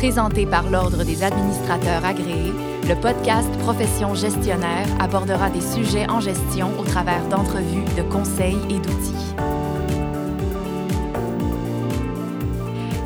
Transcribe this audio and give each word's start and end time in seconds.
Présenté 0.00 0.46
par 0.46 0.70
l'Ordre 0.70 1.04
des 1.04 1.22
administrateurs 1.22 2.06
agréés, 2.06 2.54
le 2.88 2.94
podcast 2.94 3.50
Profession 3.58 4.14
gestionnaire 4.14 4.86
abordera 4.98 5.50
des 5.50 5.60
sujets 5.60 6.08
en 6.08 6.20
gestion 6.20 6.70
au 6.80 6.84
travers 6.84 7.28
d'entrevues, 7.28 7.84
de 7.98 8.02
conseils 8.10 8.56
et 8.70 8.78
d'outils. 8.78 9.59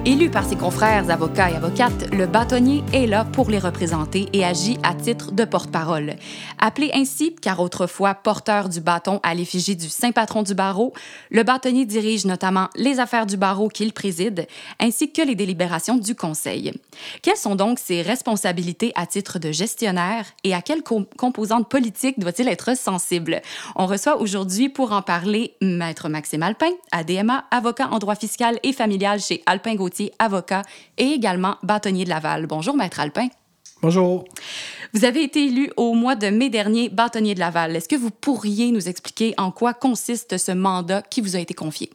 Élu 0.07 0.29
par 0.29 0.45
ses 0.45 0.57
confrères 0.57 1.09
avocats 1.09 1.51
et 1.51 1.55
avocates, 1.55 2.13
le 2.13 2.27
bâtonnier 2.27 2.85
est 2.93 3.07
là 3.07 3.25
pour 3.25 3.49
les 3.49 3.59
représenter 3.59 4.29
et 4.35 4.45
agit 4.45 4.77
à 4.83 4.93
titre 4.93 5.33
de 5.33 5.47
porte-parole. 5.47 6.17
Appelé 6.59 6.91
ainsi 6.93 7.35
car 7.35 7.59
autrefois 7.61 8.13
porteur 8.13 8.69
du 8.69 8.83
bâton 8.83 9.19
à 9.23 9.35
l'effigie 9.35 9.77
du 9.77 9.89
saint 9.89 10.13
patron 10.13 10.43
du 10.43 10.55
barreau, 10.55 10.93
le 11.31 11.43
bâtonnier 11.43 11.87
dirige 11.87 12.27
notamment 12.27 12.69
les 12.77 13.01
affaires 13.01 13.25
du 13.25 13.39
barreau 13.39 13.71
qu'il 13.71 13.95
préside, 13.95 14.47
ainsi 14.79 15.11
que 15.11 15.23
les 15.23 15.35
délibérations 15.35 15.97
du 15.97 16.15
conseil. 16.15 16.75
Quelles 17.23 17.39
sont 17.39 17.57
donc 17.57 17.79
ses 17.79 18.03
responsabilités 18.03 18.93
à 18.97 19.07
titre 19.07 19.39
de 19.39 19.53
gestionnaire 19.53 20.27
et 20.45 20.53
à 20.53 20.61
quelles 20.61 20.83
composantes 20.83 21.71
politiques 21.71 22.21
doit-il 22.21 22.49
être 22.49 22.77
sensible? 22.77 23.41
On 23.75 23.87
reçoit 23.87 24.21
aujourd'hui 24.21 24.69
pour 24.69 24.93
en 24.93 25.01
parler 25.01 25.55
Maître 25.63 26.11
Maxime 26.11 26.43
Alpin, 26.43 26.73
ADMA, 26.93 27.47
avocat 27.51 27.89
en 27.91 27.99
droit 27.99 28.17
fiscal 28.17 28.59
et 28.63 28.75
familial 28.75 29.19
chez 29.19 29.43
Alpin 29.47 29.75
Gauthier 29.77 29.94
avocat 30.19 30.63
et 30.99 31.07
également 31.07 31.57
bâtonnier 31.63 32.05
de 32.05 32.11
Laval. 32.11 32.47
Bonjour, 32.47 32.77
Maître 32.77 33.01
Alpin. 33.01 33.29
Bonjour. 33.83 34.25
Vous 34.95 35.05
avez 35.05 35.23
été 35.23 35.45
élu 35.45 35.71
au 35.77 35.95
mois 35.95 36.15
de 36.15 36.29
mai 36.29 36.49
dernier 36.49 36.89
bâtonnier 36.89 37.35
de 37.35 37.41
Laval. 37.41 37.77
Est-ce 37.77 37.89
que 37.89 37.97
vous 37.97 38.11
pourriez 38.11 38.71
nous 38.71 38.89
expliquer 38.89 39.35
en 39.37 39.51
quoi 39.51 39.75
consiste 39.75 40.39
ce 40.39 40.53
mandat 40.53 41.03
qui 41.03 41.21
vous 41.21 41.37
a 41.37 41.41
été 41.41 41.53
confié? 41.53 41.91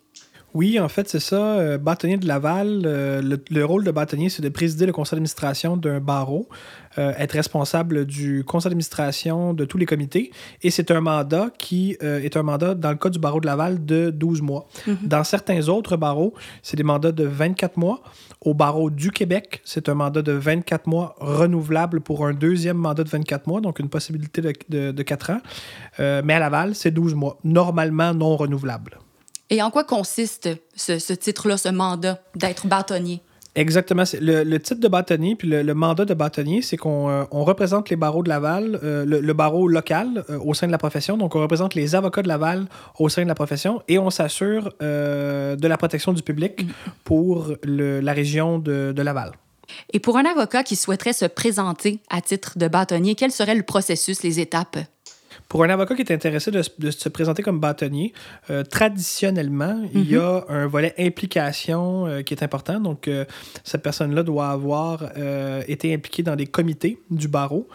Oui, 0.53 0.79
en 0.79 0.89
fait, 0.89 1.07
c'est 1.07 1.19
ça. 1.19 1.35
Euh, 1.35 1.77
bâtonnier 1.77 2.17
de 2.17 2.27
Laval, 2.27 2.81
euh, 2.85 3.37
le, 3.49 3.65
rôle 3.65 3.83
de 3.83 3.91
bâtonnier, 3.91 4.29
c'est 4.29 4.41
de 4.41 4.49
présider 4.49 4.85
le 4.85 4.91
conseil 4.91 5.11
d'administration 5.11 5.77
d'un 5.77 5.99
barreau, 5.99 6.49
euh, 6.97 7.13
être 7.17 7.33
responsable 7.33 8.05
du 8.05 8.43
conseil 8.43 8.69
d'administration 8.69 9.53
de 9.53 9.65
tous 9.65 9.77
les 9.77 9.85
comités. 9.85 10.31
Et 10.63 10.71
c'est 10.71 10.89
un 10.91 11.01
mandat 11.01 11.49
qui 11.57 11.97
est 12.01 12.35
un 12.35 12.43
mandat, 12.43 12.73
dans 12.73 12.89
le 12.89 12.95
cas 12.95 13.09
du 13.09 13.19
barreau 13.19 13.39
de 13.39 13.45
Laval, 13.45 13.85
de 13.85 14.09
12 14.09 14.41
mois. 14.41 14.67
Mhm. 14.87 14.97
Dans 15.03 15.23
certains 15.23 15.67
autres 15.69 15.97
barreaux, 15.97 16.33
c'est 16.63 16.77
des 16.77 16.83
mandats 16.83 17.11
de 17.11 17.25
24 17.25 17.77
mois. 17.77 18.01
Au 18.41 18.53
barreau 18.53 18.89
du 18.89 19.11
Québec, 19.11 19.61
c'est 19.65 19.89
un 19.89 19.93
mandat 19.93 20.21
de 20.21 20.31
24 20.31 20.87
mois 20.87 21.15
renouvelable 21.19 22.01
pour 22.01 22.25
un 22.25 22.33
deuxième 22.33 22.77
mandat 22.77 23.03
de 23.03 23.09
24 23.09 23.47
mois, 23.47 23.61
donc 23.61 23.79
une 23.79 23.89
possibilité 23.89 24.41
de, 24.41 24.53
de, 24.69 24.91
de 24.91 25.03
4 25.03 25.31
ans. 25.31 25.41
mais 25.99 26.33
à 26.33 26.39
Laval, 26.39 26.73
c'est 26.73 26.91
12 26.91 27.13
mois, 27.13 27.37
normalement 27.43 28.13
non 28.13 28.35
renouvelable. 28.35 28.97
Et 29.49 29.61
en 29.61 29.71
quoi 29.71 29.83
consiste 29.83 30.49
ce, 30.75 31.13
titre-là, 31.13 31.57
ce 31.57 31.69
mandat 31.69 32.19
d'être 32.35 32.67
bâtonnier? 32.67 33.21
Exactement. 33.55 34.03
Le, 34.21 34.43
le, 34.43 34.59
titre 34.59 34.79
de 34.79 34.87
bâtonnier 34.87 35.35
puis 35.35 35.47
le, 35.47 35.73
mandat 35.73 36.05
de 36.05 36.13
bâtonnier, 36.13 36.61
c'est 36.61 36.77
qu'on 36.77 37.09
euh, 37.09 37.23
représente 37.31 37.89
les 37.89 37.95
barreaux 37.95 38.21
de 38.21 38.29
Laval, 38.29 38.79
euh, 38.83 39.05
le, 39.05 39.33
barreau 39.33 39.67
local 39.67 40.23
euh, 40.29 40.39
au 40.39 40.53
sein 40.53 40.67
de 40.67 40.71
la 40.71 40.77
profession. 40.77 41.17
Donc, 41.17 41.35
on 41.35 41.41
représente 41.41 41.73
les 41.73 41.95
avocats 41.95 42.21
de 42.21 42.27
Laval 42.27 42.67
au 42.99 43.09
sein 43.09 43.23
de 43.23 43.27
la 43.27 43.35
profession 43.35 43.81
et 43.87 43.97
on 43.97 44.11
s'assure 44.11 44.73
de 44.79 45.67
la 45.67 45.77
protection 45.77 46.13
du 46.13 46.21
public 46.21 46.63
mm. 46.63 46.67
pour 47.03 47.53
la 47.63 48.13
région 48.13 48.59
de, 48.59 48.93
de 48.95 49.01
Laval. 49.01 49.31
Et 49.93 49.99
pour 49.99 50.17
un 50.17 50.25
avocat 50.25 50.63
qui 50.63 50.75
souhaiterait 50.75 51.13
se 51.13 51.25
présenter 51.25 51.99
à 52.09 52.21
titre 52.21 52.57
de 52.57 52.67
bâtonnier, 52.67 53.15
quel 53.15 53.31
serait 53.31 53.55
le 53.55 53.63
processus, 53.63 54.23
les 54.23 54.39
étapes? 54.39 54.77
Pour 55.49 55.63
un 55.63 55.69
avocat 55.71 55.95
qui 55.95 56.03
est 56.03 56.11
intéressé 56.11 56.51
de, 56.51 56.61
se 56.61 57.09
présenter 57.09 57.41
comme 57.41 57.59
bâtonnier, 57.59 58.13
euh, 58.51 58.63
traditionnellement, 58.63 59.81
il 59.95 60.11
y 60.11 60.15
a 60.15 60.45
mhm. 60.47 60.55
un 60.55 60.67
volet 60.67 60.93
implication 60.99 62.05
euh, 62.05 62.21
qui 62.21 62.35
est 62.35 62.43
important. 62.43 62.79
Donc, 62.79 63.07
euh, 63.07 63.25
cette 63.63 63.81
personne-là 63.81 64.21
doit 64.21 64.49
avoir 64.49 65.09
été 65.67 65.91
impliquée 65.93 66.21
dans 66.21 66.35
des 66.35 66.45
comités 66.45 66.99
du 67.09 67.27
barreau. 67.27 67.67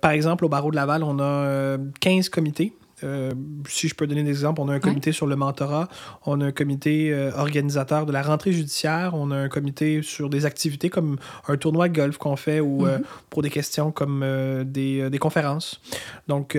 par 0.00 0.12
exemple, 0.12 0.44
au 0.44 0.48
barreau 0.48 0.70
de 0.70 0.76
Laval, 0.76 1.02
on 1.02 1.18
a 1.18 1.76
15 2.00 2.28
comités 2.28 2.72
euh, 3.04 3.32
si 3.68 3.88
je 3.88 3.94
peux 3.94 4.06
donner 4.06 4.22
des 4.22 4.30
exemples, 4.30 4.60
on 4.60 4.68
a 4.68 4.74
un 4.74 4.80
comité 4.80 5.12
sur 5.12 5.26
le 5.26 5.36
mentorat, 5.36 5.88
on 6.26 6.40
a 6.40 6.46
un 6.46 6.52
comité 6.52 7.12
euh, 7.12 7.30
organisateur 7.36 8.06
de 8.06 8.12
la 8.12 8.22
rentrée 8.22 8.52
judiciaire, 8.52 9.12
on 9.14 9.30
a 9.30 9.36
un 9.36 9.48
comité 9.48 10.02
sur 10.02 10.28
des 10.28 10.46
activités 10.46 10.90
comme 10.90 11.16
un 11.48 11.56
tournoi 11.56 11.88
de 11.88 11.96
golf 11.96 12.18
qu'on 12.18 12.36
fait 12.36 12.60
ou 12.60 12.86
euh, 12.86 12.98
mhm. 12.98 13.04
pour 13.30 13.42
des 13.42 13.50
questions 13.50 13.92
comme 13.92 14.24
des, 14.64 15.10
des, 15.10 15.18
conférences. 15.18 15.80
Donc, 16.28 16.58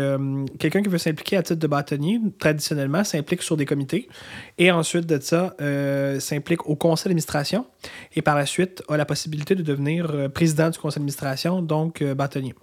quelqu'un 0.60 0.82
qui 0.82 0.90
veut 0.90 0.98
s'impliquer 0.98 1.38
à 1.38 1.44
titre 1.44 1.60
de 1.60 1.68
bâtonnier, 1.68 2.20
traditionnellement, 2.40 3.04
s'implique 3.04 3.42
sur 3.42 3.58
des 3.58 3.66
comités 3.66 4.08
et 4.58 4.72
ensuite 4.72 5.06
de 5.06 5.20
ça, 5.20 5.56
s'implique 6.20 6.68
au 6.68 6.76
conseil 6.76 7.06
d'administration 7.06 7.66
et 8.16 8.22
par 8.22 8.36
la 8.36 8.46
suite 8.46 8.84
a 8.88 8.98
la 8.98 9.06
possibilité 9.06 9.56
de 9.56 9.64
devenir 9.64 10.30
président 10.34 10.70
du 10.70 10.80
conseil 10.80 11.00
d'administration, 11.00 11.62
donc 11.62 12.04
bâtonnier. 12.04 12.54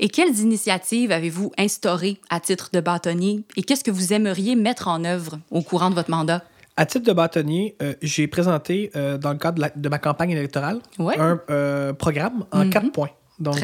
Et 0.00 0.08
quelles 0.08 0.38
initiatives 0.38 1.12
avez-vous 1.12 1.52
instaurées 1.58 2.20
à 2.30 2.40
titre 2.40 2.70
de 2.72 2.80
bâtonnier 2.80 3.42
et 3.56 3.62
qu'est-ce 3.62 3.84
que 3.84 3.90
vous 3.90 4.12
aimeriez 4.12 4.56
mettre 4.56 4.88
en 4.88 5.04
œuvre 5.04 5.38
au 5.50 5.62
courant 5.62 5.90
de 5.90 5.94
votre 5.94 6.10
mandat? 6.10 6.42
À 6.78 6.86
titre 6.86 7.06
de 7.06 7.12
bâtonnier, 7.12 7.74
euh, 7.82 7.94
j'ai 8.02 8.28
présenté, 8.28 8.92
euh, 8.94 9.18
dans 9.18 9.32
le 9.32 9.38
cadre 9.38 9.68
de, 9.74 9.88
ma 9.88 9.98
campagne 9.98 10.30
électorale, 10.30 10.78
un 11.00 11.40
euh, 11.50 11.92
programme 11.92 12.44
en 12.52 12.64
mhm. 12.64 12.70
quatre 12.70 12.92
points. 12.92 13.10
Donc, 13.40 13.58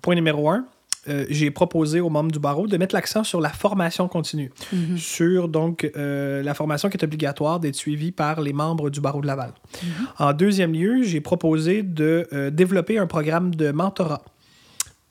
point 0.00 0.14
numéro 0.14 0.48
un, 0.48 0.64
j'ai 1.28 1.50
proposé 1.50 2.00
aux 2.00 2.08
membres 2.08 2.30
du 2.30 2.38
barreau 2.38 2.68
de 2.68 2.76
mettre 2.76 2.94
l'accent 2.94 3.24
sur 3.24 3.40
la 3.40 3.48
formation 3.48 4.06
continue, 4.06 4.52
mhm. 4.72 4.96
sur 4.96 5.48
donc 5.48 5.90
la 5.94 6.54
formation 6.54 6.88
qui 6.88 6.96
est 6.96 7.04
obligatoire 7.04 7.58
d'être 7.58 7.74
suivie 7.74 8.12
par 8.12 8.40
les 8.40 8.52
membres 8.52 8.90
du 8.90 9.00
barreau 9.00 9.20
de 9.20 9.26
Laval. 9.26 9.50
Mhm. 9.82 9.88
En 10.20 10.32
deuxième 10.32 10.72
lieu, 10.72 11.02
j'ai 11.02 11.20
proposé 11.20 11.82
de 11.82 12.50
développer 12.52 12.98
un 12.98 13.08
programme 13.08 13.56
de 13.56 13.72
mentorat 13.72 14.22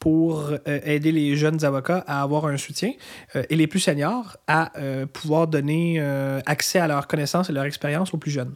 pour 0.05 0.51
euh, 0.51 0.79
aider 0.83 1.11
les 1.11 1.35
jeunes 1.35 1.65
avocats 1.65 2.03
à 2.05 2.21
avoir 2.21 2.45
un 2.45 2.57
soutien 2.57 2.91
euh, 3.35 3.41
et 3.49 3.55
les 3.55 3.65
plus 3.65 3.79
seniors 3.79 4.37
à 4.45 4.71
euh, 4.77 5.07
pouvoir 5.07 5.47
donner 5.47 5.99
accès 6.45 6.77
à 6.77 6.87
leurs 6.87 7.07
connaissances 7.07 7.49
et 7.49 7.53
leur 7.53 7.63
expérience 7.63 8.13
aux 8.13 8.19
plus 8.19 8.29
jeunes. 8.29 8.53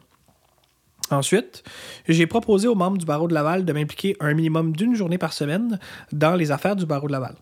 Ensuite, 1.09 1.63
j'ai 2.07 2.27
proposé 2.27 2.67
aux 2.67 2.75
membres 2.75 2.99
du 2.99 3.05
barreau 3.07 3.27
de 3.27 3.33
Laval 3.33 3.65
de 3.65 3.73
m'impliquer 3.73 4.15
un 4.19 4.35
minimum 4.35 4.75
d'une 4.75 4.93
journée 4.93 5.17
par 5.17 5.33
semaine 5.33 5.79
dans 6.11 6.35
les 6.35 6.51
affaires 6.51 6.75
du 6.75 6.85
barreau 6.85 7.07
de 7.07 7.13
Laval. 7.13 7.33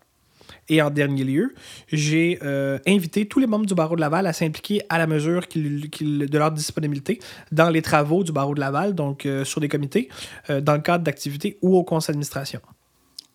Et 0.70 0.82
en 0.82 0.90
dernier 0.90 1.26
lieu, 1.26 1.54
j'ai 1.92 2.40
invité 2.88 3.26
tous 3.26 3.40
les 3.40 3.48
membres 3.48 3.66
du 3.66 3.76
barreau 3.76 3.98
de 3.98 4.02
Laval 4.02 4.26
à 4.26 4.32
s'impliquer 4.32 4.84
à 4.88 4.98
la 4.98 5.08
mesure 5.08 5.42
de 5.54 6.38
leur 6.38 6.52
disponibilité 6.52 7.20
dans 7.52 7.70
les 7.70 7.82
travaux 7.82 8.24
du 8.24 8.32
barreau 8.32 8.56
de 8.56 8.62
Laval, 8.62 8.96
donc 8.96 9.28
sur 9.44 9.60
des 9.60 9.68
comités, 9.68 10.08
dans 10.48 10.76
le 10.76 10.82
cadre 10.82 11.04
d'activités 11.04 11.58
ou 11.62 11.76
au 11.76 11.84
conseil 11.84 12.14
d'administration. 12.14 12.62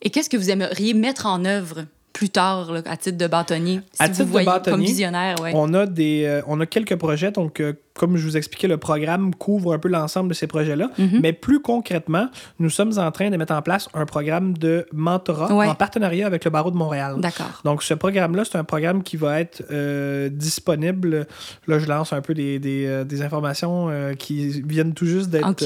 Et 0.02 0.10
qu'est-ce 0.10 0.28
que 0.28 0.36
vous 0.36 0.50
aimeriez 0.50 0.94
mettre 0.94 1.26
en 1.26 1.44
œuvre 1.44 1.84
plus 2.12 2.28
tard 2.28 2.72
à 2.84 2.96
titre 2.96 3.16
de 3.16 3.26
bâtonnier? 3.26 3.80
à 3.98 4.08
titre 4.08 4.28
de 4.28 4.44
bâtonnier, 4.44 4.76
comme 4.76 4.84
visionnaire, 4.84 5.36
on, 5.54 5.72
a 5.74 5.86
des, 5.86 6.24
euh, 6.26 6.42
on 6.46 6.60
a 6.60 6.66
quelques 6.66 6.96
projets. 6.96 7.30
Donc, 7.30 7.60
euh, 7.60 7.72
comme 7.94 8.16
je 8.16 8.24
vous 8.24 8.36
expliquais, 8.36 8.68
le 8.68 8.78
programme 8.78 9.34
couvre 9.34 9.74
un 9.74 9.78
peu 9.78 9.88
l'ensemble 9.88 10.30
de 10.30 10.34
ces 10.34 10.46
projets-là. 10.46 10.90
Mhm. 10.98 11.20
Mais 11.22 11.32
plus 11.32 11.60
concrètement, 11.60 12.28
nous 12.58 12.70
sommes 12.70 12.98
en 12.98 13.10
train 13.10 13.30
de 13.30 13.36
mettre 13.36 13.52
en 13.52 13.62
place 13.62 13.88
un 13.94 14.06
programme 14.06 14.56
de 14.56 14.86
mentorat 14.92 15.52
en 15.52 15.74
partenariat 15.74 16.26
avec 16.26 16.44
le 16.44 16.50
barreau 16.50 16.70
de 16.70 16.76
Montréal. 16.76 17.16
D'accord. 17.18 17.60
Donc, 17.64 17.82
ce 17.82 17.94
programme-là, 17.94 18.44
c'est 18.44 18.56
un 18.56 18.64
programme 18.64 19.02
qui 19.02 19.16
va 19.16 19.40
être 19.40 19.62
euh, 19.70 20.28
disponible. 20.30 21.26
Là, 21.66 21.78
je 21.78 21.86
lance 21.86 22.12
un 22.12 22.22
peu 22.22 22.34
des, 22.34 22.58
des, 22.58 22.86
euh, 22.86 23.04
des 23.04 23.22
informations 23.22 23.88
euh, 23.90 24.14
qui 24.14 24.62
viennent 24.62 24.94
tout 24.94 25.06
juste 25.06 25.30
d'être 25.30 25.64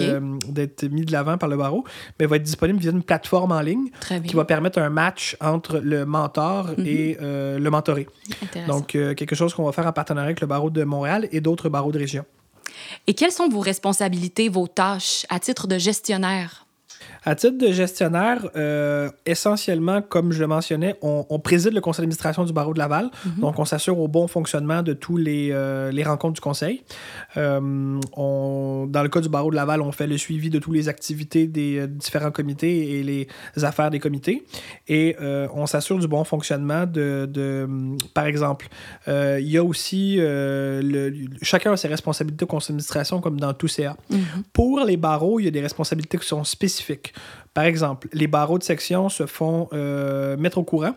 d'être 0.49 0.85
mis 0.85 1.05
de 1.05 1.13
l'avant 1.13 1.39
par 1.39 1.49
le 1.49 1.57
barreau, 1.57 1.85
mais 2.19 2.27
va 2.27 2.37
être 2.37 2.43
disponible 2.43 2.79
via 2.79 2.91
une 2.91 3.03
plateforme 3.03 3.53
en 3.53 3.61
ligne 3.61 3.91
qui 4.27 4.35
va 4.35 4.45
permettre 4.45 4.79
un 4.79 4.91
match 4.91 5.37
entre 5.41 5.79
le 5.79 6.05
mentor 6.05 6.71
mhm. 6.77 6.87
et 6.87 7.19
le 7.21 7.69
mentoré. 7.69 8.09
Donc, 8.67 8.89
quelque 8.89 9.35
chose 9.35 9.55
qu'on 9.55 9.65
va 9.65 9.73
faire 9.73 9.87
en 9.87 9.93
partenariat 9.93 10.27
avec 10.27 10.41
le 10.41 10.47
barreau 10.47 10.71
de 10.71 10.83
Montréal 10.85 11.29
et 11.33 11.41
d'autres 11.41 11.69
barreaux 11.69 11.93
de 11.93 11.99
région. 11.99 12.17
Et 13.07 13.15
quelles 13.15 13.33
sont 13.33 13.49
vos 13.49 13.61
responsabilités, 13.61 14.49
vos 14.49 14.67
tâches 14.67 15.27
à 15.29 15.41
titre 15.41 15.67
de 15.67 15.79
gestionnaire? 15.79 16.67
À 17.27 17.35
titre 17.35 17.59
de 17.59 17.73
gestionnaire, 17.73 18.49
euh, 18.55 19.11
essentiellement, 19.27 20.01
comme 20.01 20.31
je 20.31 20.39
le 20.39 20.47
mentionnais, 20.47 20.95
on, 21.03 21.41
préside 21.41 21.73
le 21.73 21.81
conseil 21.81 22.03
d'administration 22.03 22.45
du 22.45 22.53
barreau 22.53 22.73
de 22.73 22.79
Laval. 22.79 23.11
Mhm. 23.25 23.41
Donc, 23.41 23.59
on 23.59 23.65
s'assure 23.65 23.99
au 23.99 24.07
bon 24.07 24.29
fonctionnement 24.29 24.85
de 24.85 24.93
tous 24.93 25.17
les, 25.17 25.49
euh, 25.51 25.91
les 25.91 26.05
rencontres 26.05 26.35
du 26.35 26.41
conseil. 26.41 26.85
Euh, 27.37 27.99
on, 28.17 28.87
dans 28.89 29.03
le 29.03 29.09
cas 29.09 29.21
du 29.21 29.29
barreau 29.29 29.51
de 29.51 29.57
Laval, 29.57 29.83
on 29.83 29.91
fait 29.91 30.07
le 30.07 30.17
suivi 30.17 30.51
de 30.51 30.61
toutes 30.61 30.75
les 30.75 30.89
activités 30.89 31.49
des 31.49 31.89
différents 31.89 32.31
comités 32.31 33.01
et 33.01 33.03
les 33.03 33.27
affaires 33.65 33.91
des 33.91 33.99
comités. 33.99 34.45
Et 34.87 35.17
on 35.53 35.67
s'assure 35.67 35.99
du 35.99 36.07
bon 36.07 36.23
fonctionnement 36.23 36.87
de, 36.87 37.29
de 37.29 37.69
par 38.15 38.27
exemple, 38.27 38.69
il 39.09 39.49
y 39.49 39.59
a 39.59 39.65
aussi, 39.65 40.19
le, 40.19 41.13
chacun 41.43 41.73
a 41.73 41.77
ses 41.77 41.89
responsabilités 41.89 42.45
au 42.45 42.47
conseil 42.47 42.69
d'administration 42.69 43.21
comme 43.21 43.41
dans 43.41 43.53
tout 43.53 43.67
CA. 43.67 43.97
Mhm. 44.11 44.21
Pour 44.53 44.85
les 44.85 44.97
barreaux, 44.97 45.41
il 45.41 45.47
y 45.47 45.49
a 45.49 45.51
des 45.51 45.61
responsabilités 45.61 46.19
qui 46.19 46.27
sont 46.29 46.45
spécifiques. 46.45 47.15
Par 47.57 47.65
exemple, 47.65 48.09
les 48.13 48.27
barreaux 48.27 48.59
de 48.59 48.63
section 48.63 49.09
se 49.09 49.25
font 49.25 49.69
euh, 49.73 50.37
mettre 50.37 50.59
au 50.59 50.63
courant 50.63 50.95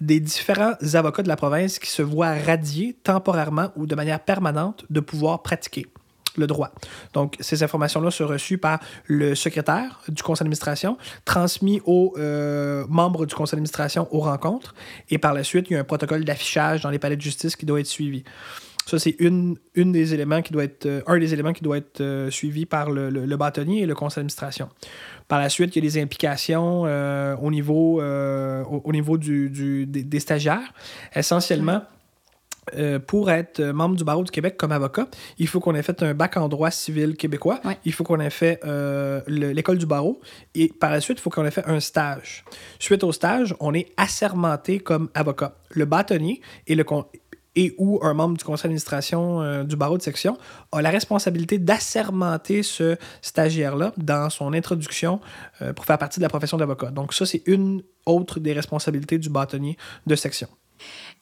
des 0.00 0.18
différents 0.18 0.72
avocats 0.94 1.22
de 1.22 1.28
la 1.28 1.36
province 1.36 1.78
qui 1.78 1.88
se 1.88 2.02
voient 2.02 2.34
radier 2.34 2.96
temporairement 3.04 3.68
ou 3.76 3.86
de 3.86 3.94
manière 3.94 4.18
permanente 4.18 4.84
de 4.90 4.98
pouvoir 4.98 5.42
pratiquer. 5.42 5.86
le 6.36 6.46
droit. 6.46 6.70
Donc, 7.12 7.36
ces 7.40 7.62
informations-là 7.62 8.10
sont 8.10 8.26
reçues 8.26 8.58
par 8.58 8.78
le 9.06 9.34
secrétaire 9.34 10.00
du 10.08 10.22
conseil 10.22 10.44
d'administration, 10.44 10.96
transmis 11.24 11.80
aux 11.84 12.14
euh, 12.18 12.84
membres 12.88 13.26
du 13.26 13.34
conseil 13.34 13.56
d'administration 13.56 14.06
aux 14.12 14.20
rencontres, 14.20 14.74
et 15.10 15.18
par 15.18 15.34
la 15.34 15.42
suite, 15.44 15.66
il 15.70 15.74
y 15.74 15.76
a 15.76 15.80
un 15.80 15.84
protocole 15.84 16.24
d'affichage 16.24 16.82
dans 16.82 16.90
les 16.90 17.00
palais 17.00 17.16
de 17.16 17.20
justice 17.20 17.56
qui 17.56 17.66
doit 17.66 17.80
être 17.80 17.86
suivi. 17.86 18.22
Ça, 18.86 18.98
c'est 18.98 19.16
une, 19.20 19.56
une 19.74 19.92
des 19.92 20.14
éléments 20.14 20.42
qui 20.42 20.52
doit 20.52 20.64
être, 20.64 20.86
euh, 20.86 21.02
un 21.06 21.18
des 21.18 21.32
éléments 21.32 21.52
qui 21.52 21.62
doit 21.62 21.76
être 21.76 22.00
euh, 22.00 22.30
suivi 22.30 22.66
par 22.66 22.90
le, 22.90 23.08
le, 23.08 23.36
bâtonnier 23.36 23.82
et 23.82 23.86
le 23.86 23.94
conseil 23.94 24.16
d'administration. 24.16 24.68
Par 25.28 25.38
la 25.38 25.48
suite, 25.48 25.76
il 25.76 25.84
y 25.84 25.86
a 25.86 25.90
des 25.90 26.02
implications 26.02 26.82
au 26.82 27.50
niveau, 27.52 28.02
au, 28.02 28.92
niveau 28.92 29.16
du, 29.16 29.48
du, 29.48 29.86
des, 29.86 30.20
stagiaires. 30.20 30.72
Essentiellement, 31.14 31.82
euh, 32.76 32.98
pour 32.98 33.30
être 33.30 33.62
membre 33.62 33.96
du 33.96 34.04
barreau 34.04 34.22
du 34.22 34.30
Québec 34.30 34.56
comme 34.56 34.72
avocat, 34.72 35.08
il 35.38 35.48
faut 35.48 35.60
qu'on 35.60 35.74
ait 35.74 35.82
fait 35.82 36.02
un 36.02 36.14
bac 36.14 36.36
en 36.36 36.48
droit 36.48 36.70
civil 36.70 37.16
québécois. 37.16 37.60
Il 37.84 37.92
faut 37.92 38.04
qu'on 38.04 38.20
ait 38.20 38.30
fait 38.30 38.60
euh, 38.64 39.20
l'école 39.26 39.78
du 39.78 39.86
barreau. 39.86 40.20
Et 40.54 40.68
par 40.68 40.90
la 40.90 41.00
suite, 41.00 41.18
il 41.18 41.22
faut 41.22 41.30
qu'on 41.30 41.44
ait 41.44 41.50
fait 41.50 41.66
un 41.66 41.80
stage. 41.80 42.44
Suite 42.78 43.02
au 43.02 43.12
stage, 43.12 43.54
on 43.60 43.74
est 43.74 43.88
assermenté 43.96 44.78
comme 44.78 45.08
avocat. 45.14 45.54
Le 45.70 45.84
bâtonnier 45.84 46.40
et 46.66 46.74
le 46.74 46.84
et 47.56 47.74
ou 47.78 47.98
un 48.02 48.14
membre 48.14 48.36
du 48.36 48.44
conseil 48.44 48.64
d'administration 48.64 49.42
euh, 49.42 49.64
du 49.64 49.76
barreau 49.76 49.98
de 49.98 50.02
section 50.02 50.38
a 50.72 50.82
la 50.82 50.90
responsabilité 50.90 51.58
d'assermenter 51.58 52.62
ce 52.62 52.96
stagiaire-là 53.22 53.92
dans 53.96 54.30
son 54.30 54.52
introduction 54.52 55.20
pour 55.74 55.84
faire 55.84 55.98
partie 55.98 56.20
de 56.20 56.24
la 56.24 56.28
profession 56.28 56.56
d'avocat. 56.56 56.90
Donc 56.90 57.12
ça, 57.12 57.26
c'est 57.26 57.42
une 57.46 57.82
autre 58.06 58.40
des 58.40 58.52
responsabilités 58.52 59.18
du 59.18 59.28
bâtonnier 59.28 59.76
de 60.06 60.14
section. 60.14 60.48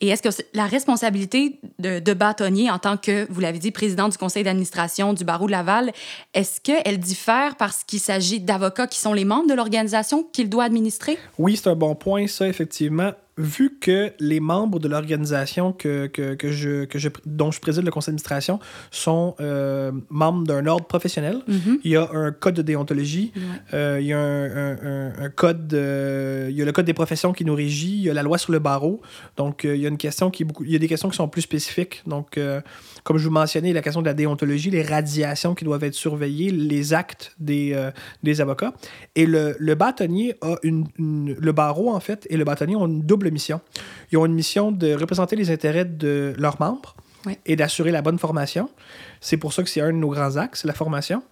Et 0.01 0.07
est-ce 0.07 0.21
que 0.21 0.29
la 0.53 0.65
responsabilité 0.65 1.59
de, 1.79 2.13
bâtonnier 2.13 2.71
en 2.71 2.79
tant 2.79 2.97
que, 2.97 3.27
vous 3.31 3.41
l'avez 3.41 3.59
dit, 3.59 3.71
président 3.71 4.07
du 4.07 4.17
conseil 4.17 4.43
d'administration 4.43 5.13
du 5.13 5.23
barreau 5.23 5.47
de 5.47 5.51
Laval, 5.51 5.91
est-ce 6.33 6.61
qu'elle 6.61 6.99
diffère 6.99 7.55
parce 7.57 7.83
qu'il 7.83 7.99
s'agit 7.99 8.39
d'avocats 8.39 8.87
qui 8.87 8.99
sont 8.99 9.13
les 9.13 9.25
membres 9.25 9.49
de 9.49 9.53
l'organisation 9.53 10.23
qu'il 10.23 10.49
doit 10.49 10.63
administrer? 10.63 11.17
Oui, 11.37 11.57
c'est 11.57 11.69
un 11.69 11.75
bon 11.75 11.95
point, 11.95 12.27
ça, 12.27 12.47
effectivement 12.47 13.11
vu 13.39 13.77
que 13.79 14.11
les 14.19 14.41
membres 14.41 14.79
de 14.79 14.89
l'organisation 14.89 15.71
que, 15.71 16.07
que, 16.07 16.35
que, 16.35 16.51
je, 16.51 16.83
que 16.83 16.99
je, 16.99 17.07
dont 17.25 17.51
je 17.51 17.61
préside 17.61 17.85
le 17.85 17.91
conseil 17.91 18.11
d'administration 18.11 18.59
sont 18.91 19.35
euh, 19.39 19.91
membres 20.09 20.45
d'un 20.45 20.65
ordre 20.67 20.85
professionnel, 20.85 21.41
mm-hmm. 21.47 21.79
il 21.85 21.91
y 21.91 21.95
a 21.95 22.09
un 22.11 22.31
code 22.31 22.55
de 22.55 22.61
déontologie, 22.61 23.31
euh, 23.73 23.97
il 24.01 24.07
y 24.07 24.13
a 24.13 24.19
un, 24.19 25.23
un, 25.25 25.29
code, 25.29 25.71
il 25.71 26.55
y 26.55 26.61
a 26.61 26.65
le 26.65 26.71
code 26.73 26.85
des 26.85 26.93
professions 26.93 27.31
qui 27.31 27.45
nous 27.45 27.55
régit, 27.55 27.95
il 27.95 28.03
y 28.03 28.09
a 28.09 28.13
la 28.13 28.23
loi 28.23 28.37
sur 28.37 28.51
le 28.51 28.59
barreau. 28.59 29.01
Donc, 29.37 29.63
euh, 29.63 29.75
il 29.75 29.81
y 29.81 29.85
a 29.85 29.89
une 29.89 29.97
question 29.97 30.29
qui 30.29 30.43
beaucoup, 30.43 30.65
il 30.65 30.71
y 30.71 30.75
a 30.75 30.79
des 30.79 30.89
questions 30.89 31.07
qui 31.07 31.15
sont 31.15 31.29
plus 31.29 31.41
spécifiques. 31.43 32.03
Donc, 32.05 32.37
comme 33.03 33.17
je 33.17 33.25
vous 33.25 33.33
mentionnais, 33.33 33.71
la 33.71 33.81
question 33.81 34.01
de 34.01 34.07
la 34.07 34.13
déontologie, 34.13 34.69
les 34.69 34.83
radiations 34.83 35.55
qui 35.55 35.63
doivent 35.63 35.85
être 35.85 35.93
surveillées, 35.93 36.51
les 36.51 36.93
actes 36.93 37.33
des, 37.39 37.89
des 38.21 38.41
avocats. 38.41 38.73
Et 39.15 39.25
le, 39.25 39.55
le 39.57 39.75
bâtonnier 39.75 40.35
a 40.41 40.55
une, 40.63 40.87
le 40.97 41.51
barreau, 41.53 41.89
en 41.89 41.99
fait, 42.01 42.27
et 42.29 42.35
le 42.35 42.43
bâtonnier 42.43 42.75
ont 42.75 42.87
une 42.87 43.01
double 43.01 43.28
mission. 43.31 43.61
Ils 44.11 44.17
ont 44.17 44.25
une 44.25 44.33
mission 44.33 44.71
de 44.71 44.93
représenter 44.93 45.35
les 45.35 45.51
intérêts 45.51 45.85
de 45.85 46.33
leurs 46.37 46.59
membres 46.59 46.95
et 47.45 47.55
d'assurer 47.55 47.91
la 47.91 48.01
bonne 48.01 48.19
formation. 48.19 48.69
C'est 49.21 49.37
pour 49.37 49.53
ça 49.53 49.63
que 49.63 49.69
c'est 49.69 49.81
un 49.81 49.91
de 49.91 49.97
nos 49.97 50.09
grands 50.09 50.37
axes, 50.37 50.63
la 50.63 50.73
formation 50.73 51.23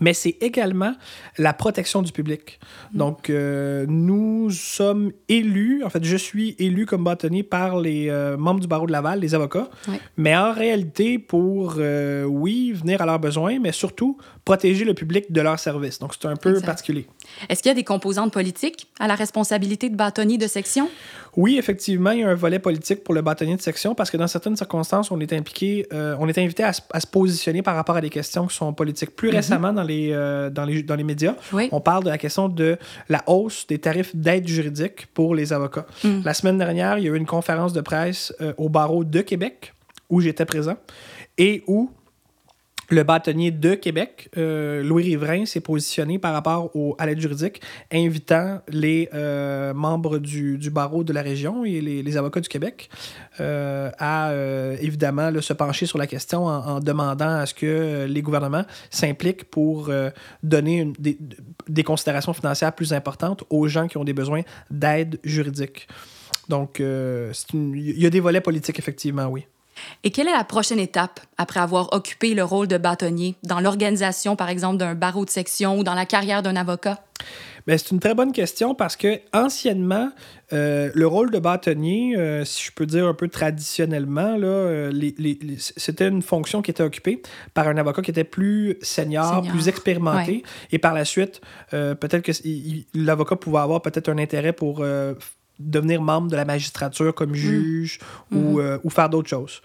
mais 0.00 0.14
c'est 0.14 0.36
également 0.40 0.94
la 1.38 1.52
protection 1.52 2.02
du 2.02 2.12
public. 2.12 2.58
Mm. 2.92 2.98
Donc, 2.98 3.30
euh, 3.30 3.84
nous 3.88 4.50
sommes 4.50 5.12
élus, 5.28 5.82
en 5.84 5.90
fait, 5.90 6.04
je 6.04 6.16
suis 6.16 6.56
élu 6.58 6.86
comme 6.86 7.04
bâtonnier 7.04 7.42
par 7.42 7.78
les 7.78 8.08
euh, 8.08 8.36
membres 8.36 8.60
du 8.60 8.66
barreau 8.66 8.86
de 8.86 8.92
Laval, 8.92 9.20
les 9.20 9.34
avocats, 9.34 9.68
mais 10.16 10.36
en 10.36 10.52
réalité 10.52 11.18
pour, 11.18 11.74
euh, 11.78 12.24
oui, 12.24 12.72
venir 12.72 13.02
à 13.02 13.06
leurs 13.06 13.18
besoins, 13.18 13.58
mais 13.58 13.72
surtout 13.72 14.16
protéger 14.44 14.84
le 14.84 14.94
public 14.94 15.30
de 15.30 15.40
leurs 15.40 15.58
services. 15.58 15.98
Donc, 15.98 16.14
c'est 16.14 16.28
un 16.28 16.36
peu 16.36 16.60
particulier. 16.60 17.06
Est-ce 17.48 17.62
qu'il 17.62 17.70
y 17.70 17.72
a 17.72 17.76
des 17.76 17.84
composantes 17.84 18.32
politiques 18.32 18.88
à 18.98 19.06
la 19.06 19.14
responsabilité 19.14 19.88
de 19.88 19.96
bâtonnier 19.96 20.38
de 20.38 20.46
section? 20.46 20.88
Oui, 21.36 21.56
effectivement, 21.56 22.10
il 22.10 22.20
y 22.20 22.22
a 22.24 22.28
un 22.28 22.34
volet 22.34 22.58
politique 22.58 23.04
pour 23.04 23.14
le 23.14 23.22
bâtonnier 23.22 23.56
de 23.56 23.62
section 23.62 23.94
parce 23.94 24.10
que 24.10 24.18
dans 24.18 24.26
certaines 24.26 24.56
circonstances, 24.56 25.10
on 25.10 25.18
est 25.20 25.32
impliqué, 25.32 25.86
on 25.92 26.28
est 26.28 26.36
invité 26.36 26.62
à, 26.62 26.72
se 26.72 27.06
positionner 27.10 27.62
par 27.62 27.74
rapport 27.74 27.96
à 27.96 28.02
des 28.02 28.10
questions 28.10 28.46
qui 28.46 28.54
sont 28.54 28.72
politiques. 28.74 29.16
Plus 29.16 29.30
mm-hmm. 29.30 29.36
récemment, 29.36 29.72
dans 29.72 29.81
les, 29.82 30.10
euh, 30.12 30.50
dans 30.50 30.64
les, 30.64 30.82
dans 30.82 30.94
les 30.94 31.04
médias. 31.04 31.34
On 31.70 31.80
parle 31.80 32.04
de 32.04 32.08
la 32.08 32.18
question 32.18 32.48
de 32.48 32.78
la 33.08 33.22
hausse 33.26 33.66
des 33.66 33.78
tarifs 33.78 34.14
d'aide 34.14 34.46
juridique 34.46 35.06
pour 35.14 35.34
les 35.34 35.52
avocats. 35.52 35.86
Mm. 36.04 36.20
La 36.24 36.34
semaine 36.34 36.58
dernière, 36.58 36.98
il 36.98 37.04
y 37.04 37.08
a 37.08 37.12
eu 37.12 37.16
une 37.16 37.26
conférence 37.26 37.72
de 37.72 37.80
presse 37.80 38.34
euh, 38.40 38.52
au 38.56 38.68
barreau 38.68 39.04
de 39.04 39.20
Québec 39.20 39.74
où 40.10 40.20
j'étais 40.20 40.44
présent 40.44 40.76
et 41.38 41.64
où 41.66 41.90
le 42.92 43.04
bâtonnier 43.04 43.50
de 43.50 43.74
Québec, 43.74 44.28
euh, 44.36 44.82
Louis 44.82 45.04
Riverain, 45.04 45.46
s'est 45.46 45.60
positionné 45.60 46.18
par 46.18 46.34
rapport 46.34 46.74
au, 46.76 46.94
à 46.98 47.06
l'aide 47.06 47.20
juridique, 47.20 47.62
invitant 47.90 48.60
les 48.68 49.08
euh, 49.14 49.72
membres 49.72 50.18
du, 50.18 50.58
barreau 50.70 51.02
de 51.02 51.12
la 51.12 51.22
région 51.22 51.64
et 51.64 51.80
les, 51.80 52.16
avocats 52.16 52.40
du 52.40 52.48
Québec 52.50 52.90
euh, 53.40 53.90
à 53.98 54.32
évidemment 54.80 55.30
se 55.40 55.54
pencher 55.54 55.86
sur 55.86 55.96
la 55.96 56.06
question 56.06 56.44
en, 56.44 56.80
demandant 56.80 57.30
à 57.30 57.46
ce 57.46 57.54
que 57.54 58.04
les 58.06 58.22
gouvernements 58.22 58.64
s'impliquent 58.90 59.44
pour 59.44 59.90
donner 60.42 60.92
des, 60.98 61.16
des, 61.68 61.82
considérations 61.82 62.34
financières 62.34 62.74
plus 62.74 62.92
importantes 62.92 63.44
aux 63.48 63.66
gens 63.68 63.88
qui 63.88 63.96
ont 63.96 64.04
des 64.04 64.12
besoins 64.12 64.42
d'aide 64.70 65.18
juridique. 65.24 65.88
Donc, 66.48 66.80
il 66.80 67.98
y 67.98 68.06
a 68.06 68.10
des 68.10 68.20
volets 68.20 68.42
politiques, 68.42 68.78
effectivement, 68.78 69.26
oui. 69.26 69.46
Et 70.04 70.10
quelle 70.10 70.28
est 70.28 70.32
la 70.32 70.44
prochaine 70.44 70.78
étape 70.78 71.20
après 71.38 71.60
avoir 71.60 71.92
occupé 71.92 72.34
le 72.34 72.44
rôle 72.44 72.68
de 72.68 72.78
bâtonnier 72.78 73.36
dans 73.42 73.60
l'organisation, 73.60 74.36
par 74.36 74.48
exemple, 74.48 74.76
d'un 74.78 74.94
barreau 74.94 75.24
de 75.24 75.30
section 75.30 75.78
ou 75.78 75.84
dans 75.84 75.94
la 75.94 76.06
carrière 76.06 76.42
d'un 76.42 76.56
avocat? 76.56 76.98
Ben, 77.66 77.78
c'est 77.78 77.92
une 77.92 78.00
très 78.00 78.14
bonne 78.14 78.32
question 78.32 78.74
parce 78.74 78.96
que 78.96 79.20
anciennement, 79.32 80.10
euh, 80.52 80.90
le 80.94 81.06
rôle 81.06 81.30
de 81.30 81.38
bâtonnier, 81.38 82.16
euh, 82.16 82.44
si 82.44 82.64
je 82.64 82.72
peux 82.72 82.86
dire 82.86 83.06
un 83.06 83.14
peu 83.14 83.28
traditionnellement, 83.28 84.36
là, 84.36 84.48
euh, 84.48 85.10
c'était 85.58 86.08
une 86.08 86.22
fonction 86.22 86.60
qui 86.60 86.72
était 86.72 86.82
occupée 86.82 87.22
par 87.54 87.68
un 87.68 87.76
avocat 87.76 88.02
qui 88.02 88.10
était 88.10 88.24
plus 88.24 88.78
senior, 88.82 89.42
plus 89.42 89.68
expérimenté. 89.68 90.42
Et 90.72 90.78
par 90.78 90.94
la 90.94 91.04
suite, 91.04 91.40
peut-être 91.70 92.22
que 92.22 92.32
l'avocat 92.94 93.36
pouvait 93.36 93.60
avoir 93.60 93.80
peut-être 93.82 94.08
un 94.08 94.18
intérêt 94.18 94.52
pour 94.52 94.84
devenir 95.70 96.02
membre 96.02 96.28
de 96.30 96.36
la 96.36 96.44
magistrature 96.44 97.14
comme 97.14 97.30
mm. 97.30 97.34
juge 97.34 97.98
ou, 98.30 98.36
mm-hmm. 98.36 98.60
euh, 98.60 98.78
ou, 98.84 98.90
faire 98.90 99.08
d'autres 99.08 99.28
choses. 99.28 99.62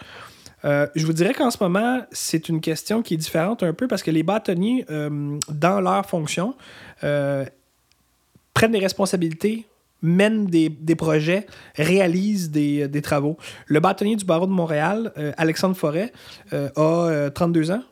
Euh, 0.65 0.87
je 0.95 1.05
vous 1.05 1.13
dirais 1.13 1.33
qu'en 1.33 1.51
ce 1.51 1.57
moment, 1.61 2.01
c'est 2.11 2.49
une 2.49 2.61
question 2.61 3.01
qui 3.01 3.13
est 3.13 3.17
différente 3.17 3.63
un 3.63 3.73
peu 3.73 3.87
parce 3.87 4.03
que 4.03 4.11
les 4.11 4.23
bâtonniers, 4.23 4.85
euh, 4.89 5.37
dans 5.49 5.81
leur 5.81 6.05
fonction, 6.05 6.55
prennent 6.99 8.71
des 8.71 8.79
responsabilités, 8.79 9.67
mènent 10.01 10.47
des, 10.47 10.69
des 10.69 10.95
projets, 10.95 11.45
réalisent 11.75 12.49
des, 12.49 12.87
des, 12.87 13.01
travaux. 13.01 13.37
Le 13.67 13.79
bâtonnier 13.79 14.15
du 14.15 14.25
barreau 14.25 14.47
de 14.47 14.51
Montréal, 14.51 15.13
Alexandre 15.37 15.75
Forêt, 15.75 16.11
a 16.51 17.29
32 17.33 17.71
ans. 17.71 17.83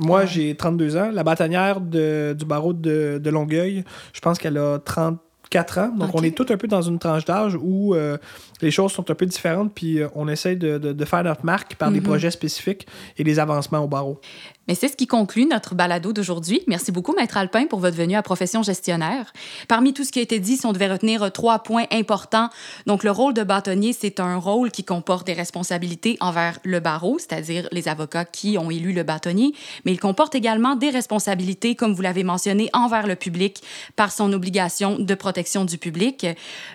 Moi, 0.00 0.24
j'ai 0.26 0.56
32 0.56 0.96
ans. 0.96 1.10
La 1.12 1.24
bâtonnière 1.24 1.80
de, 1.80 2.34
du 2.38 2.44
barreau 2.44 2.72
de, 2.72 3.20
de 3.22 3.30
Longueuil, 3.30 3.84
je 4.12 4.20
pense 4.20 4.38
qu'elle 4.38 4.58
a 4.58 4.78
30 4.78 5.20
4 5.50 5.78
ans. 5.78 5.88
Donc, 5.96 6.14
on 6.14 6.22
est 6.22 6.36
tout 6.36 6.46
un 6.50 6.56
peu 6.56 6.68
dans 6.68 6.82
une 6.82 6.98
tranche 6.98 7.24
d'âge 7.24 7.56
où 7.60 7.94
euh, 7.94 8.18
les 8.60 8.70
choses 8.70 8.92
sont 8.92 9.10
un 9.10 9.14
peu 9.14 9.26
différentes, 9.26 9.72
puis 9.74 10.00
euh, 10.00 10.08
on 10.14 10.28
essaie 10.28 10.56
de, 10.56 10.78
de, 10.78 11.04
faire 11.04 11.24
notre 11.24 11.44
marque 11.44 11.76
par 11.76 11.90
des 11.90 12.00
mhm. 12.00 12.06
projets 12.06 12.30
spécifiques 12.30 12.86
et 13.16 13.24
des 13.24 13.38
avancements 13.38 13.80
au 13.80 13.88
barreau. 13.88 14.20
Mais 14.68 14.74
c'est 14.74 14.88
ce 14.88 14.96
qui 14.96 15.06
conclut 15.06 15.46
notre 15.46 15.74
balado 15.74 16.12
d'aujourd'hui. 16.12 16.62
Merci 16.66 16.92
beaucoup, 16.92 17.14
Maître 17.14 17.38
Alpin, 17.38 17.64
pour 17.66 17.80
votre 17.80 17.96
venue 17.96 18.16
à 18.16 18.22
Profession 18.22 18.62
Gestionnaire. 18.62 19.32
Parmi 19.66 19.94
tout 19.94 20.04
ce 20.04 20.12
qui 20.12 20.18
a 20.18 20.22
été 20.22 20.38
dit, 20.38 20.58
si 20.58 20.66
on 20.66 20.74
devait 20.74 20.92
retenir 20.92 21.32
trois 21.32 21.60
points 21.60 21.86
importants, 21.90 22.50
donc 22.84 23.02
le 23.02 23.10
rôle 23.10 23.32
de 23.32 23.42
bâtonnier, 23.42 23.94
c'est 23.94 24.20
un 24.20 24.36
rôle 24.36 24.70
qui 24.70 24.84
comporte 24.84 25.26
des 25.26 25.32
responsabilités 25.32 26.18
envers 26.20 26.58
le 26.64 26.80
barreau, 26.80 27.18
c'est-à-dire 27.18 27.66
les 27.72 27.88
avocats 27.88 28.26
qui 28.26 28.58
ont 28.58 28.70
élu 28.70 28.92
le 28.92 29.04
bâtonnier, 29.04 29.54
mais 29.86 29.92
il 29.92 30.00
comporte 30.00 30.34
également 30.34 30.76
des 30.76 30.90
responsabilités, 30.90 31.74
comme 31.74 31.94
vous 31.94 32.02
l'avez 32.02 32.22
mentionné, 32.22 32.68
envers 32.74 33.06
le 33.06 33.16
public 33.16 33.62
par 33.96 34.12
son 34.12 34.30
obligation 34.34 34.98
de 34.98 35.14
protection 35.14 35.64
du 35.64 35.78
public. 35.78 36.26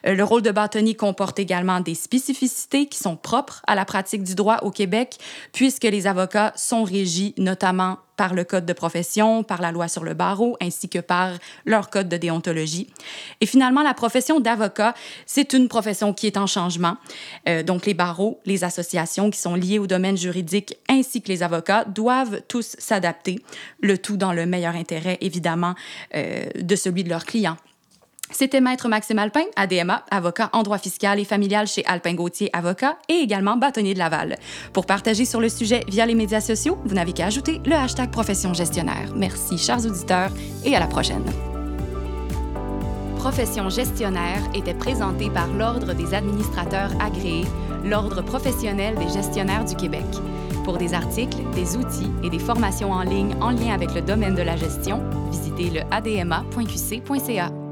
Euh, 0.07 0.15
le 0.15 0.23
rôle 0.23 0.41
de 0.41 0.51
bâtonnier 0.51 0.95
comporte 0.95 1.37
également 1.37 1.79
des 1.79 1.93
spécificités 1.93 2.87
qui 2.87 2.97
sont 2.97 3.17
propres 3.17 3.61
à 3.67 3.75
la 3.75 3.85
pratique 3.85 4.23
du 4.23 4.33
droit 4.33 4.57
au 4.63 4.71
Québec, 4.71 5.19
puisque 5.51 5.83
les 5.83 6.07
avocats 6.07 6.53
sont 6.55 6.83
régis 6.83 7.33
notamment 7.37 7.82
par 8.23 8.35
le 8.35 8.45
code 8.45 8.65
de 8.65 8.71
profession, 8.71 9.43
par 9.43 9.61
la 9.61 9.73
loi 9.73 9.89
sur 9.89 10.05
le 10.05 10.13
barreau, 10.13 10.55
ainsi 10.61 10.87
que 10.87 10.99
par 10.99 11.31
leur 11.65 11.89
code 11.89 12.07
de 12.07 12.15
déontologie. 12.15 12.87
Et 13.41 13.45
finalement, 13.45 13.83
la 13.83 13.93
profession 13.93 14.39
d'avocat, 14.39 14.93
c'est 15.25 15.51
une 15.51 15.67
profession 15.67 16.13
qui 16.13 16.27
est 16.27 16.37
en 16.37 16.47
changement. 16.47 16.95
Euh, 17.49 17.63
donc, 17.63 17.85
les 17.85 17.93
barreaux, 17.93 18.39
les 18.45 18.63
associations 18.63 19.29
qui 19.29 19.39
sont 19.39 19.55
liées 19.55 19.77
au 19.77 19.87
domaine 19.87 20.15
juridique, 20.15 20.77
ainsi 20.87 21.21
que 21.21 21.27
les 21.27 21.43
avocats, 21.43 21.83
doivent 21.83 22.39
tous 22.47 22.77
s'adapter, 22.79 23.41
le 23.81 23.97
tout 23.97 24.15
dans 24.15 24.31
le 24.31 24.45
meilleur 24.45 24.75
intérêt, 24.75 25.17
évidemment, 25.19 25.75
euh, 26.15 26.45
de 26.55 26.75
celui 26.77 27.03
de 27.03 27.09
leurs 27.09 27.25
clients. 27.25 27.57
C'était 28.31 28.61
Maître 28.61 28.87
Maxime 28.87 29.19
Alpin, 29.19 29.43
ADMA, 29.55 30.03
avocat 30.09 30.49
en 30.53 30.63
droit 30.63 30.77
fiscal 30.77 31.19
et 31.19 31.25
familial 31.25 31.67
chez 31.67 31.85
Alpin 31.85 32.13
Gauthier 32.13 32.49
Avocat 32.53 32.97
et 33.07 33.13
également 33.13 33.57
bâtonnier 33.57 33.93
de 33.93 33.99
Laval. 33.99 34.37
Pour 34.73 34.85
partager 34.85 35.25
sur 35.25 35.39
le 35.39 35.49
sujet 35.49 35.83
via 35.87 36.05
les 36.05 36.15
médias 36.15 36.41
sociaux, 36.41 36.79
vous 36.83 36.95
n'avez 36.95 37.13
qu'à 37.13 37.27
ajouter 37.27 37.61
le 37.65 37.73
hashtag 37.73 38.09
profession 38.11 38.53
gestionnaire. 38.53 39.13
Merci, 39.15 39.57
chers 39.57 39.85
auditeurs, 39.85 40.31
et 40.65 40.75
à 40.75 40.79
la 40.79 40.87
prochaine. 40.87 41.23
Profession 43.17 43.69
gestionnaire 43.69 44.41
était 44.53 44.73
présentée 44.73 45.29
par 45.29 45.47
l'Ordre 45.47 45.93
des 45.93 46.13
administrateurs 46.13 46.91
agréés, 46.99 47.45
l'Ordre 47.85 48.21
professionnel 48.21 48.95
des 48.95 49.09
gestionnaires 49.09 49.63
du 49.63 49.75
Québec. 49.75 50.05
Pour 50.65 50.77
des 50.77 50.93
articles, 50.93 51.37
des 51.53 51.77
outils 51.77 52.11
et 52.23 52.29
des 52.29 52.39
formations 52.39 52.91
en 52.91 53.03
ligne 53.03 53.35
en 53.41 53.51
lien 53.51 53.73
avec 53.73 53.93
le 53.93 54.01
domaine 54.01 54.35
de 54.35 54.41
la 54.41 54.57
gestion, 54.57 55.01
visitez 55.29 55.69
le 55.69 55.81
adma.qc.ca. 55.91 57.62